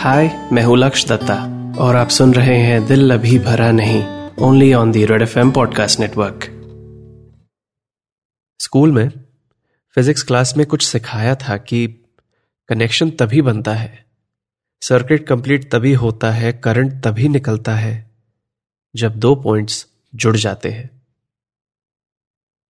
[0.00, 1.34] हाय मैं हूँ लक्ष दत्ता,
[1.78, 4.02] और आप सुन रहे हैं दिल अभी भरा नहीं
[4.36, 6.44] only on the Red F M podcast network
[8.60, 9.08] school में
[9.96, 11.86] फिजिक्स क्लास में कुछ सिखाया था कि
[12.68, 14.04] कनेक्शन तभी बनता है,
[14.82, 18.10] सर्किट कंप्लीट तभी होता है, करंट तभी निकलता है,
[18.94, 20.90] जब दो पॉइंट्स जुड़ जाते हैं।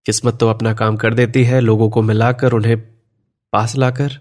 [0.06, 2.80] किस्मत तो अपना काम कर देती है, लोगों को मिलाकर, उन्हें
[3.52, 4.18] पास लाकर,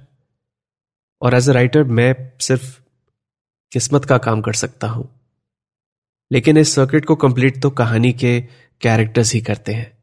[1.21, 2.86] और एज अ राइटर मैं सिर्फ़
[3.71, 5.09] किस्मत का काम कर सकता हूँ।
[6.31, 8.41] लेकिन इस सर्किट को कंप्लीट तो कहानी के
[8.81, 9.97] कैरेक्टर्स ही करते हैं।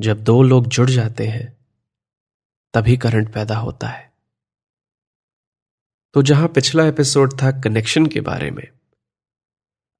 [0.00, 1.56] जब दो लोग जुड़ जाते हैं,
[2.74, 4.12] तभी करंट पैदा होता है।
[6.14, 8.66] तो जहाँ पिछला एपिसोड था कनेक्शन के बारे में,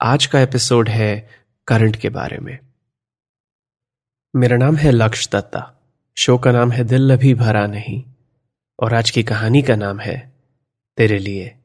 [0.00, 1.28] आज का एपिसोड है
[1.68, 2.58] करंट के बारे में।
[4.34, 5.62] मेरा नाम है लक्ष्य दत्ता
[6.16, 8.04] शो का नाम है दिल अभी भरा नहीं,
[8.78, 10.32] और आज की कहानी का नाम है
[10.98, 11.56] तेरे लिए।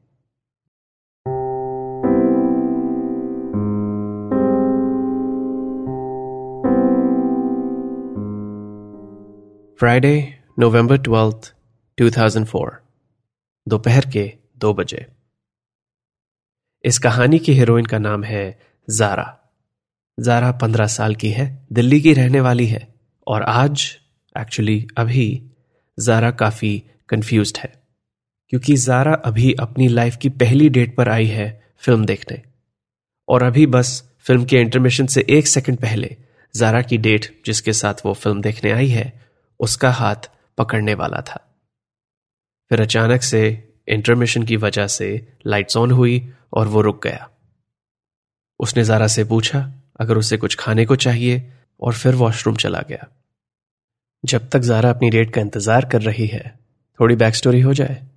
[9.78, 11.54] फ्राइडे नवंबर ट्वेल्थ
[11.98, 12.70] 2004
[13.68, 15.06] दोपहर के दो बजे।
[16.84, 18.58] इस कहानी की हीरोइन का नाम है
[18.90, 19.38] जारा
[20.20, 22.94] जारा पंद्रह साल की है, दिल्ली की रहने वाली है
[23.26, 23.98] और आज
[24.40, 25.50] एक्चुअली अभी
[26.00, 27.72] जारा काफ़ी कंफ्यूज है
[28.48, 32.42] क्योंकि जारा अभी अपनी लाइफ की पहली डेट पर आई है फ़िल्म देखने।
[33.28, 36.16] और अभी बस फ़िल्म के इंटरमिशन से एक सेकंड पहले
[36.56, 39.27] जारा की डेट जिसके साथ वो फ़िल्म देखने आई है
[39.60, 41.58] उसका हाथ पकड़ने वाला था।
[42.70, 47.30] फिर अचानक से इंटरमिशन की वजह से लाइट्स ऑन हुई और वो रुक गया।
[48.60, 51.52] उसने जारा से पूछा, अगर उसे कुछ खाने को चाहिए?
[51.80, 53.08] और फिर वॉशरूम चला गया।
[54.24, 56.58] जब तक जारा अपनी डेट का इंतज़ार कर रही है,
[57.00, 58.08] थोड़ी बैक स्टोरी हो जाए।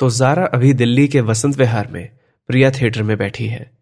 [0.00, 3.78] तो जारा अभी दिल्ली के वसंत विहार में, प्रिया थिएटर में बैठी है।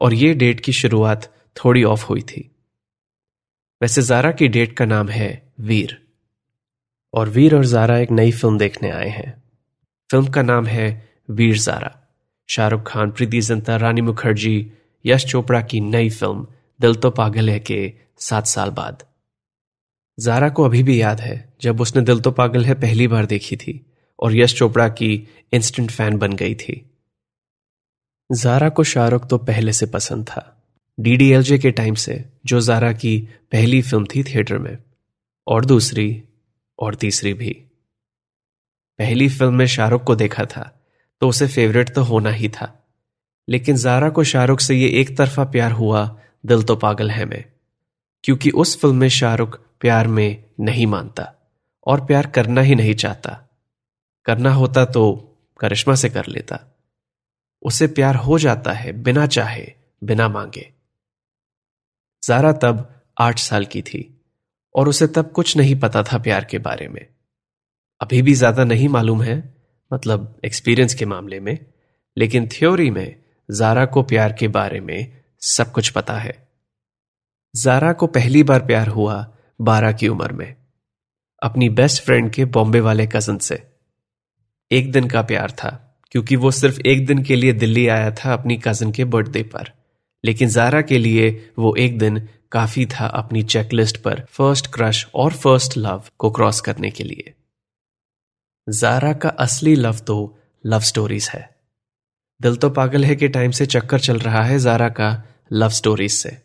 [0.00, 2.56] और ये डेट की शुरुआत थोड़ी ऑफ़ हुई थी।
[3.82, 6.06] वैसे जारा की डेट का नाम है वीर।
[7.14, 9.42] और वीर और जारा एक नई फ़िल्म देखने आए हैं।
[10.10, 12.08] फ़िल्म का नाम है वीर जारा।
[12.48, 14.72] शाहरुख खान, प्रीति जिंता रानी मुखर्जी,
[15.06, 16.46] यश चोपड़ा की नई फ़िल्म
[16.80, 19.02] दिल तो पागल है के सात साल बाद।
[20.18, 23.56] जारा को अभी भी याद है जब उसने दिल तो पागल है पहली बार देखी
[23.56, 23.86] थी
[24.18, 26.90] और यश चोपड़ा की इंस्टेंट फ़ैन बन गई थी।
[28.32, 30.62] जारा को शाहरुख तो पहले से पसंद था।
[31.00, 33.18] डीडीएलजे के टाइम से जो जारा की
[33.52, 34.76] पहली फ़िल्म थी थिएटर में।
[35.50, 36.22] और दूसरी,
[36.78, 37.50] और तीसरी भी।
[38.98, 40.86] पहली फ़िल्म में शाहरुख को देखा था
[41.20, 42.88] तो उसे फेवरेट तो होना ही था।
[43.48, 47.44] लेकिन जारा को शाहरुख से ये एक तरफा प्यार हुआ, दिल तो पागल है मैं।
[48.24, 51.34] क्योंकि उस फ़िल्म में शाहरुख प्यार में नहीं मानता,
[51.86, 53.48] और प्यार करना ही नहीं चाहता।
[54.24, 55.04] करना होता तो
[55.60, 56.80] करिश्मा से कर लेता।
[57.62, 59.72] उसे प्यार हो जाता है बिना चाहे,
[60.04, 60.72] बिना मांगे।
[62.22, 64.19] जारा तब आठ साल की थी।
[64.74, 67.06] और उसे तब कुछ नहीं पता था प्यार के बारे में।
[68.00, 69.36] अभी भी ज़्यादा नहीं मालूम है
[69.90, 71.58] मतलब एक्सपीरियंस के मामले में,
[72.16, 73.16] लेकिन थ्योरी में
[73.48, 76.34] जारा को प्यार के बारे में सब कुछ पता है।
[77.54, 79.26] जारा को पहली बार प्यार हुआ
[79.60, 80.54] बारह की उम्र में,
[81.42, 83.62] अपनी बेस्ट फ्रेंड के बॉम्बे वाले कज़न से।
[84.70, 85.70] एक दिन का प्यार था,
[86.12, 89.72] क्योंकि वो सिर्फ़ एक दिन के लिए दिल्ली आया था अपनी कज़न के बर्थडे पर।
[90.24, 95.32] लेकिन जारा के लिए वो एक दिन काफ़ी था अपनी चेकलिस्ट पर फ़र्स्ट क्रश और
[95.32, 97.34] फ़र्स्ट लव को क्रॉस करने के लिए।
[98.68, 101.56] जारा का असली लव तो लव स्टोरीज है।
[102.42, 105.22] दिल तो पागल है के टाइम से चक्कर चल रहा है जारा का
[105.52, 106.38] लव स्टोरीज से।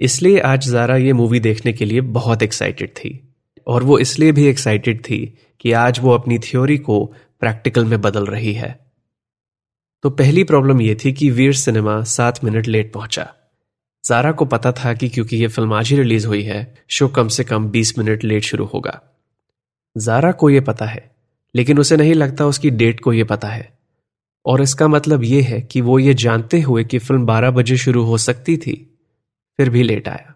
[0.00, 3.34] इसलिए आज जारा ये मूवी देखने के लिए बहुत एक्साइटेड थी।
[3.66, 8.26] और वो इसलिए भी एक्साइटेड थी कि आज वो अपनी थ्योरी को प्रैक्टिकल में बदल
[8.26, 8.87] रही है।
[10.02, 13.34] तो पहली प्रॉब्लम यह थी कि वीर सिनेमा सात मिनट लेट पहुँचा।
[14.04, 17.28] जारा को पता था कि क्योंकि यह फ़िल्म आज ही रिलीज़ हुई है शो कम
[17.28, 19.02] से कम बीस मिनट लेट शुरू होगा।
[19.98, 21.10] जारा को यह पता है,
[21.54, 23.78] लेकिन उसे नहीं लगता उसकी डेट को यह पता है।
[24.46, 28.04] और इसका मतलब यह है कि वो ये जानते हुए कि फ़िल्म बारह बजे शुरू
[28.04, 28.98] हो सकती थी,
[29.58, 30.34] फिर भी लेट आया।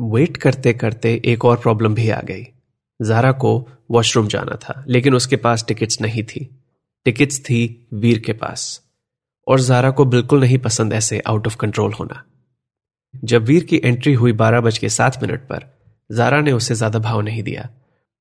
[0.00, 2.46] वेट करते करते एक और प्रॉब्लम भी आ गई।
[3.02, 6.57] जारा को वॉशरूम जाना था, लेकिन उसके पास टिकट्स नहीं थी।
[7.08, 8.62] टिकट्स थी वीर के पास,
[9.46, 12.22] और जारा को बिल्कुल नहीं पसंद ऐसे आउट ऑफ़ कंट्रोल होना।
[13.14, 15.64] जब वीर की एंट्री हुई बारह बज के सात मिनट पर,
[16.10, 17.68] जारा ने उसे ज़्यादा भाव नहीं दिया।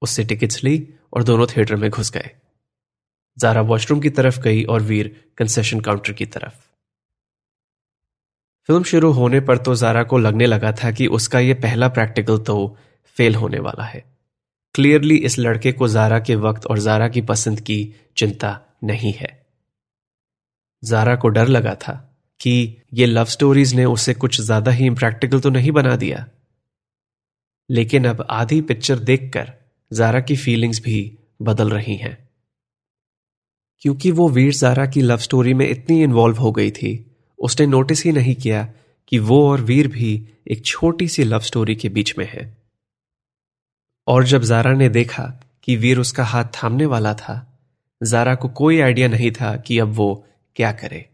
[0.01, 2.29] उससे टिकट्स ली और दोनों थिएटर में घुस गए।
[3.37, 6.53] जारा वॉशरूम की तरफ़ गई और वीर कंसेशन काउंटर की तरफ़।
[8.69, 12.37] फ़िल्म शुरू होने पर तो जारा को लगने लगा था कि उसका यह पहला प्रैक्टिकल
[12.37, 12.77] तो
[13.17, 14.03] फेल होने वाला है।
[14.75, 17.77] क्लियरली इस लड़के को जारा के वक्त और जारा की पसंद की
[18.17, 19.29] चिंता नहीं है।
[20.83, 21.93] जारा को डर लगा था
[22.41, 26.25] कि ये लव स्टोरीज ने उसे कुछ ज़्यादा ही इम्प्रैक्टिकल तो नहीं बना दिया।
[27.69, 29.51] लेकिन अब आधी पिक्चर देखकर
[29.91, 32.17] जारा की फीलिंग्स भी बदल रही हैं।
[33.81, 38.03] क्योंकि वो वीर जारा की लव स्टोरी में इतनी इन्वॉल्व हो गई थी, उसने नोटिस
[38.03, 38.67] ही नहीं किया
[39.07, 42.57] कि वो और वीर भी एक छोटी सी लव स्टोरी के बीच में है।
[44.07, 45.23] और जब जारा ने देखा
[45.63, 47.35] कि वीर उसका हाथ थामने वाला था
[48.01, 51.05] जारा को कोई आइडिया नहीं था कि अब वो क्या करे।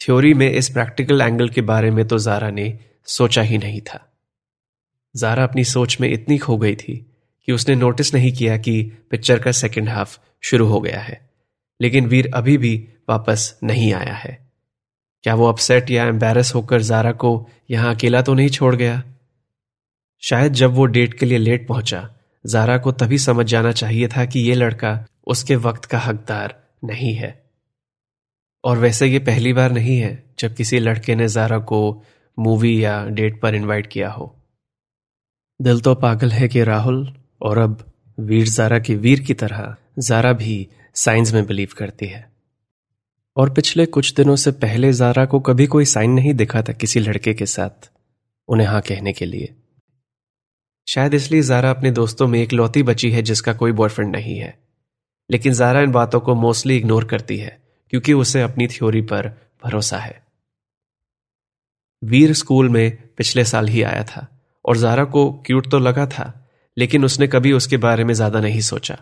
[0.00, 4.06] थ्योरी में इस प्रैक्टिकल एंगल के बारे में तो जारा ने सोचा ही नहीं था।
[5.14, 6.96] जारा अपनी सोच में इतनी खो गई थी
[7.48, 11.30] कि उसने नोटिस नहीं किया कि पिक्चर का सेकेंड हाफ़ शुरू हो गया है,
[11.80, 12.76] लेकिन वीर अभी भी
[13.08, 14.38] वापस नहीं आया है।
[15.24, 19.02] क्या वो अपसेट या एम्बेरस होकर जारा को यहाँ अकेला तो नहीं छोड़ गया?
[20.22, 22.08] शायद जब वो डेट के लिए लेट पहुँचा,
[22.44, 24.92] जारा को तभी समझ जाना चाहिए था कि ये लड़का
[25.30, 26.54] उसके वक्त का हकदार
[26.84, 27.50] नहीं है।
[28.64, 32.02] और वैसे ये पहली बार नहीं है जब किसी लड़के ने जारा को
[32.38, 34.34] मूवी या डेट पर इनवाइट किया हो।
[35.62, 40.32] दिल तो पागल है कि राहुल और अब वीर जारा की वीर की तरह जारा
[40.32, 42.32] भी साइंस में बिलीव करती है।
[43.36, 47.00] और पिछले कुछ दिनों से पहले जारा को कभी कोई साइन नहीं दिखा था किसी
[47.00, 47.90] लड़के के साथ
[48.48, 49.54] उन्हें हाँ कहने के लिए।
[50.88, 54.69] शायद इसलिए जारा अपने दोस्तों में एक लौती बची है जिसका कोई बॉयफ्रेंड नहीं है।
[55.30, 57.58] लेकिन जारा इन बातों को मोस्टली इग्नोर करती है,
[57.92, 59.28] क्योंकि उसे अपनी थ्योरी पर
[59.64, 60.22] भरोसा है।
[62.02, 64.26] वीर स्कूल में पिछले साल ही आया था,
[64.64, 68.60] और जारा को क्यूट तो लगा था, लेकिन उसने कभी उसके बारे में ज़्यादा नहीं
[68.60, 68.98] सोचा।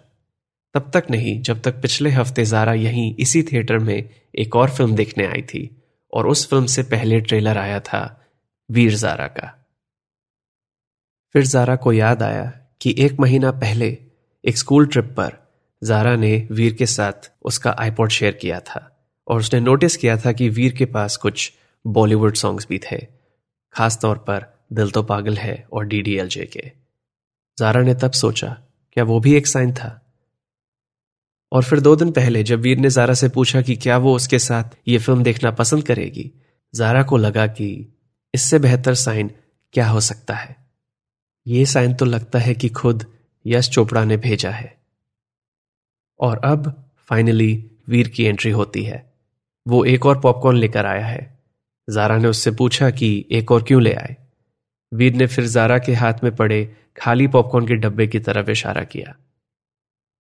[0.75, 4.95] तब तक नहीं, जब तक पिछले हफ़्ते जारा यहीं इसी थिएटर में एक और फ़िल्म
[4.95, 5.71] देखने आई थी,
[6.13, 8.03] और उस फ़िल्म से पहले ट्रेलर आया था,
[8.71, 9.55] वीर जारा का।
[11.35, 12.45] फिर जारा को याद आया
[12.81, 13.99] कि एक महीना पहले,
[14.45, 15.48] एक स्कूल ट्रिप पर
[15.83, 20.33] जारा ने वीर के साथ उसका आईपॉड शेयर किया था और उसने नोटिस किया था
[20.33, 21.53] कि वीर के पास कुछ
[21.87, 23.07] बॉलीवुड सॉन्ग्स भी थे
[23.73, 26.73] खास तौर पर दिल तो पागल है और डी डी एल जे के।
[27.59, 30.13] जारा ने तब सोचा, क्या वो भी एक साइन था?
[31.53, 34.39] और फिर दो दिन पहले जब वीर ने जारा से पूछा कि क्या वो उसके
[34.39, 36.33] साथ ये फ़िल्म देखना पसंद करेगी,
[36.75, 37.99] जारा को लगा कि
[38.35, 39.31] इससे बेहतर साइन
[39.73, 40.57] क्या हो सकता है?
[41.47, 43.07] ये साइन तो लगता है कि खुद
[43.47, 44.78] यश चोपड़ा ने भेजा है।
[46.21, 49.13] और अब फाइनली वीर की एंट्री होती है।
[49.69, 51.39] वो एक और पॉपकॉर्न लेकर आया है।
[51.91, 54.17] जारा ने उससे पूछा कि एक और क्यों ले आए?
[54.95, 58.85] वीर ने फिर जारा के हाथ में पड़े खाली पॉपकॉर्न के डब्बे की तरफ़ इशारा
[58.85, 59.17] किया।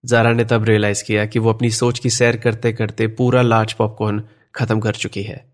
[0.04, 3.72] जारा ने तब रियलाइज़ किया कि वो अपनी सोच की सैर करते करते पूरा लार्ज
[3.72, 4.22] पॉपकॉर्न
[4.54, 5.52] खत्म कर चुकी है।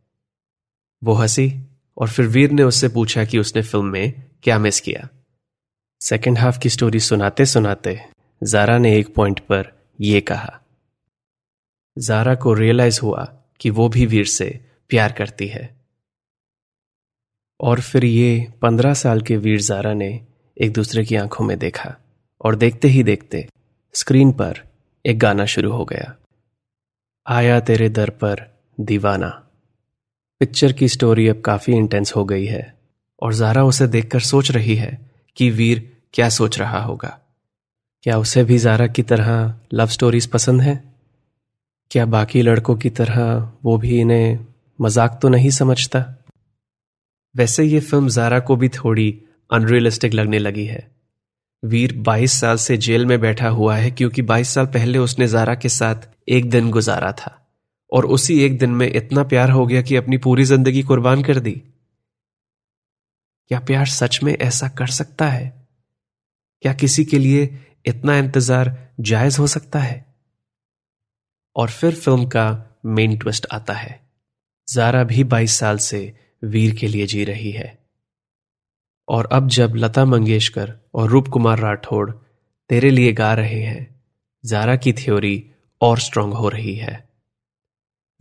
[1.04, 1.62] वो हँसी
[1.98, 5.08] और फिर वीर ने उससे पूछा कि उसने फ़िल्म में क्या मिस किया।
[6.00, 8.00] सेकेंड हाफ़ की स्टोरी सुनाते सुनाते
[8.42, 10.60] जारा ने एक पॉइंट पर यह कहा।
[11.98, 13.24] जारा को रियलाइज़ हुआ
[13.60, 15.76] कि वो भी वीर से प्यार करती है।
[17.60, 20.26] और फिर ये पंद्रह साल के वीर जारा ने
[20.60, 21.96] एक दूसरे की आँखों में देखा
[22.44, 23.48] और देखते ही देखते
[23.94, 24.60] स्क्रीन पर
[25.06, 26.16] एक गाना शुरू हो गया।
[27.26, 29.28] आया तेरे दर पर दीवाना।
[30.40, 32.78] पिक्चर की स्टोरी अब काफ़ी इंटेंस हो गई है
[33.22, 37.20] और जारा उसे देखकर सोच रही है कि वीर क्या सोच रहा होगा।
[38.04, 40.84] क्या उसे भी जारा की तरह लव स्टोरीज पसंद है?
[41.90, 44.46] क्या बाकी लड़कों की तरह वो भी इन्हें
[44.80, 46.14] मज़ाक तो नहीं समझता?
[47.36, 50.90] वैसे ये फ़िल्म जारा को भी थोड़ी अनरियलिस्टिक लगने लगी है।
[51.64, 55.54] वीर 22 साल से जेल में बैठा हुआ है क्योंकि 22 साल पहले उसने जारा
[55.54, 55.96] के साथ
[56.28, 57.48] एक दिन गुजारा था।
[57.92, 61.38] और उसी एक दिन में इतना प्यार हो गया कि अपनी पूरी ज़िंदगी कुर्बान कर
[61.38, 61.62] दी।
[63.48, 65.66] क्या प्यार सच में ऐसा कर सकता है?
[66.62, 70.14] क्या किसी के लिए इतना इंतज़ार जायज़ हो सकता है।
[71.56, 74.10] और फिर फ़िल्म का मेन ट्विस्ट आता है।
[74.68, 77.86] जारा भी 22 साल से वीर के लिए जी रही है।
[79.08, 82.10] और अब जब लता मंगेशकर और रूप कुमार राठौड़
[82.68, 84.02] तेरे लिए गा रहे हैं,
[84.44, 85.50] जारा की थ्योरी
[85.80, 87.08] और स्ट्रांग हो रही है।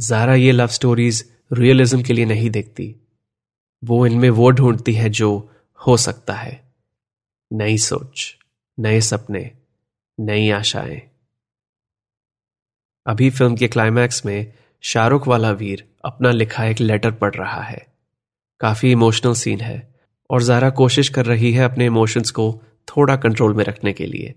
[0.01, 2.96] जारा ये लव स्टोरीज रियलिज्म के लिए नहीं देखती।
[3.84, 5.51] वो इनमें वो ढूंढती है जो
[5.88, 6.74] हो सकता है।
[7.53, 8.38] नई सोच।
[8.80, 9.51] नए सपने,
[10.20, 11.01] नई आशाएँ।
[13.08, 17.88] अभी फ़िल्म के क्लाइमैक्स में शाहरुख वाला वीर अपना लिखा एक लेटर पढ़ रहा है।
[18.60, 19.96] काफ़ी इमोशनल सीन है
[20.30, 24.36] और जारा कोशिश कर रही है अपने इमोशंस को थोड़ा कंट्रोल में रखने के लिए।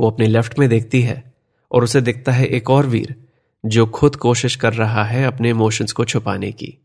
[0.00, 1.34] वो अपने लेफ़्ट में देखती है
[1.70, 3.28] और उसे दिखता है एक और वीर
[3.66, 6.78] जो खुद कोशिश कर रहा है अपने इमोशंस को छुपाने की।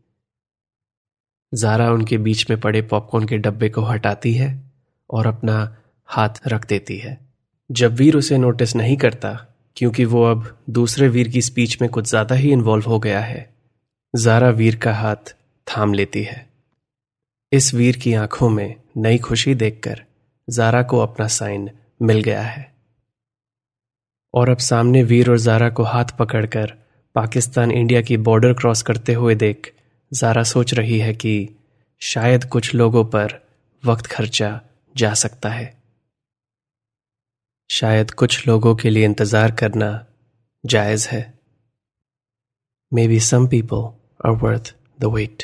[1.54, 4.72] जारा उनके बीच में पड़े पॉपकॉर्न के डब्बे को हटाती है
[5.10, 5.76] और अपना
[6.08, 7.18] हाथ रख देती है।
[7.70, 9.46] जब वीर उसे नोटिस नहीं करता,
[9.76, 13.54] क्योंकि वो अब दूसरे वीर की स्पीच में कुछ ज़्यादा ही इन्वॉल्व हो गया है,
[14.14, 15.34] जारा वीर का हाथ
[15.66, 16.46] थाम लेती है।
[17.52, 20.02] इस वीर की आँखों में नई खुशी देखकर
[20.50, 21.70] जारा को अपना साइन
[22.02, 22.74] मिल गया है।
[24.34, 26.74] और अब सामने वीर और जारा को हाथ पकड़कर
[27.14, 29.72] पाकिस्तान इंडिया की बॉर्डर क्रॉस करते हुए देख
[30.12, 31.48] जारा सोच रही है कि
[32.02, 33.40] शायद कुछ लोगों पर
[33.84, 34.60] वक्त खर्चा
[34.96, 35.75] जा सकता है।
[37.70, 40.06] शायद कुछ लोगों के लिए इंतज़ार करना
[40.64, 41.38] जायज़ है।
[43.08, 43.82] Maybe some people
[44.28, 45.42] are worth the wait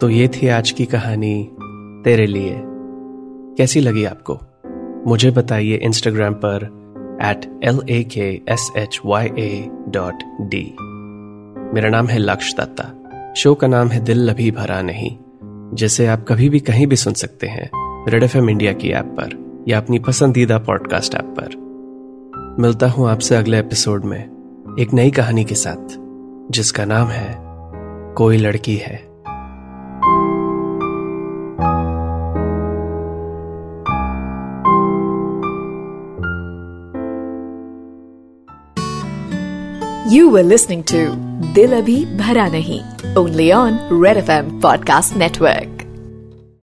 [0.00, 1.50] तो ये थी आज की कहानी
[2.04, 2.54] तेरे लिए।
[3.56, 4.38] कैसी लगी आपको?
[5.06, 6.81] मुझे बताइए इंस्टाग्राम पर
[7.22, 10.76] at L A K S H Y A dot D
[11.74, 12.92] मेरा नाम है लक्ष दत्ता
[13.36, 15.16] शो का नाम है दिल अभी भरा नहीं,
[15.74, 17.70] जिसे आप कभी भी कहीं भी सुन सकते हैं,
[18.08, 23.08] रेड एफ़ एम इंडिया की ऐप पर, या अपनी पसंदीदा पॉडकास्ट ऐप पर। मिलता हूँ
[23.08, 24.20] आपसे अगले एपिसोड में,
[24.80, 25.96] एक नई कहानी के साथ,
[26.52, 27.36] जिसका नाम है,
[28.14, 29.11] कोई लड़की है।
[40.12, 40.98] You were listening to
[41.54, 42.80] Dil Abhi Bhara Nahi,
[43.16, 45.81] only on Red FM Podcast Network.